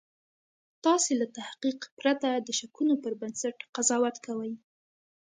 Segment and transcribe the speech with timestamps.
[0.85, 4.51] تاسې له تحقیق پرته د شکونو پر بنسټ قضاوت کوئ